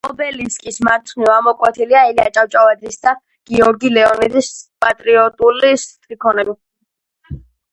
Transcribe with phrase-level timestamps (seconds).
[0.09, 3.13] ობელისკის მარცხნივ ამოკვეთილია ილია ჭავჭავაძის და
[3.51, 4.51] გიორგი ლეონიძის
[4.87, 6.59] პატრიოტული სტრიქონები.